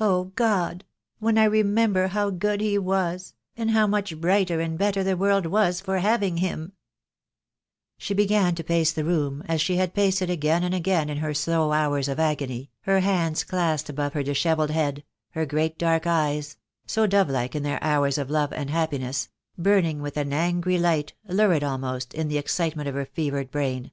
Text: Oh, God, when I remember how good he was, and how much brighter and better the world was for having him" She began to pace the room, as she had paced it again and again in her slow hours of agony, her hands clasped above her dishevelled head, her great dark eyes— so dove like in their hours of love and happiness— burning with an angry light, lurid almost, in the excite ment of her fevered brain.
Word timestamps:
Oh, 0.00 0.32
God, 0.36 0.86
when 1.18 1.36
I 1.36 1.44
remember 1.44 2.06
how 2.06 2.30
good 2.30 2.62
he 2.62 2.78
was, 2.78 3.34
and 3.58 3.72
how 3.72 3.86
much 3.86 4.18
brighter 4.18 4.58
and 4.58 4.78
better 4.78 5.04
the 5.04 5.18
world 5.18 5.44
was 5.44 5.82
for 5.82 5.98
having 5.98 6.38
him" 6.38 6.72
She 7.98 8.14
began 8.14 8.54
to 8.54 8.64
pace 8.64 8.90
the 8.92 9.04
room, 9.04 9.42
as 9.46 9.60
she 9.60 9.76
had 9.76 9.92
paced 9.92 10.22
it 10.22 10.30
again 10.30 10.64
and 10.64 10.74
again 10.74 11.10
in 11.10 11.18
her 11.18 11.34
slow 11.34 11.72
hours 11.72 12.08
of 12.08 12.18
agony, 12.18 12.70
her 12.84 13.00
hands 13.00 13.44
clasped 13.44 13.90
above 13.90 14.14
her 14.14 14.22
dishevelled 14.22 14.70
head, 14.70 15.04
her 15.32 15.44
great 15.44 15.76
dark 15.78 16.06
eyes— 16.06 16.56
so 16.86 17.06
dove 17.06 17.28
like 17.28 17.54
in 17.54 17.62
their 17.62 17.84
hours 17.84 18.16
of 18.16 18.30
love 18.30 18.54
and 18.54 18.70
happiness— 18.70 19.28
burning 19.58 20.00
with 20.00 20.16
an 20.16 20.32
angry 20.32 20.78
light, 20.78 21.12
lurid 21.28 21.62
almost, 21.62 22.14
in 22.14 22.28
the 22.28 22.38
excite 22.38 22.76
ment 22.76 22.88
of 22.88 22.94
her 22.94 23.04
fevered 23.04 23.50
brain. 23.50 23.90